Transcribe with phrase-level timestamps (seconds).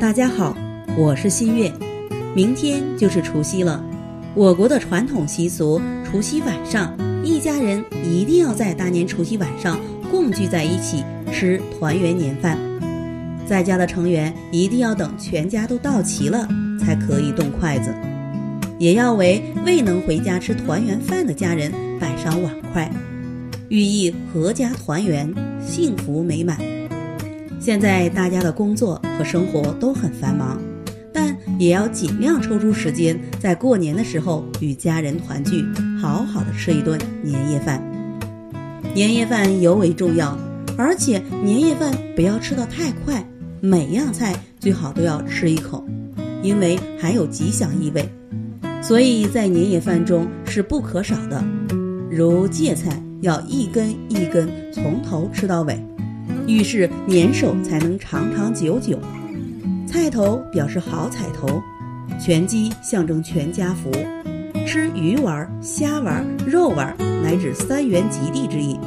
[0.00, 0.56] 大家好，
[0.96, 1.72] 我是新月。
[2.32, 3.84] 明天就是除夕了，
[4.32, 9.76] 我国的传统习俗，除夕晚上，一家人一定要在大年除夕晚上
[10.08, 12.56] 共聚在一起吃团圆年饭。
[13.44, 16.46] 在家的成员一定要等全家都到齐了，
[16.78, 17.92] 才可以动筷子，
[18.78, 22.88] 也要为未能回家吃团圆饭的家人摆上碗筷，
[23.68, 25.28] 寓意阖家团圆、
[25.60, 26.56] 幸福美满。
[27.60, 30.58] 现在大家的工作和生活都很繁忙，
[31.12, 35.64] 但也要尽量抽出时间，在过年的时候与家人团聚，
[36.00, 37.82] 好好的吃一顿年夜饭。
[38.94, 40.38] 年夜饭尤为重要，
[40.76, 43.22] 而且年夜饭不要吃得太快，
[43.60, 45.84] 每样菜最好都要吃一口，
[46.42, 48.08] 因为含有吉祥意味，
[48.80, 51.44] 所以在年夜饭中是不可少的。
[52.10, 55.78] 如芥菜要一根一根从头吃到尾。
[56.48, 58.98] 遇事年寿才能长长久久，
[59.86, 61.62] 菜头表示好彩头，
[62.18, 63.92] 全鸡象征全家福，
[64.66, 68.80] 吃鱼丸、虾丸、肉丸乃指三元及第之意，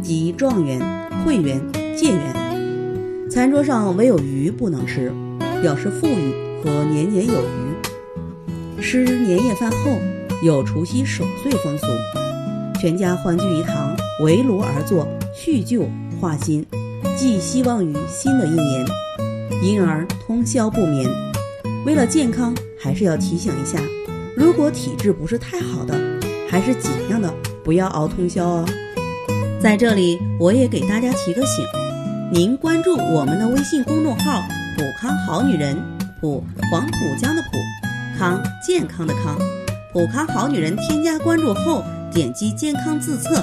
[0.00, 0.80] 即状元、
[1.26, 1.60] 会元、
[1.96, 3.28] 解元。
[3.28, 5.12] 餐桌上唯有鱼不能吃，
[5.60, 8.80] 表示富裕和年年有余。
[8.80, 9.98] 吃年夜饭后
[10.44, 11.86] 有除夕守岁风俗，
[12.80, 15.88] 全家欢聚一堂，围炉而坐，叙旧
[16.20, 16.64] 话新。
[17.16, 18.84] 寄希望于新的一年，
[19.62, 21.08] 因而通宵不眠。
[21.86, 23.78] 为了健康，还是要提醒一下：
[24.36, 25.94] 如果体质不是太好的，
[26.48, 28.64] 还是尽量的不要熬通宵哦。
[29.60, 31.64] 在这里，我也给大家提个醒：
[32.32, 34.42] 您关注我们的微信公众号
[34.76, 35.76] “普康好女人”，
[36.20, 39.38] 普黄浦江的普，康健康的康，
[39.92, 40.76] 普康好女人。
[40.76, 43.42] 添加关注后，点击健康自测。